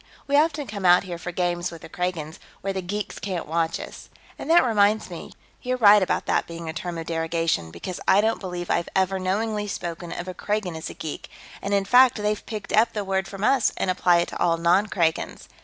[0.25, 3.79] We often come out here for games with the Kragans, where the geeks can't watch
[3.79, 4.09] us.
[4.39, 5.31] And that reminds me
[5.61, 9.19] you're right about that being a term of derogation, because I don't believe I've ever
[9.19, 11.29] knowingly spoken of a Kragan as a geek,
[11.61, 14.57] and in fact they've picked up the word from us and apply it to all
[14.57, 15.47] non Kragans.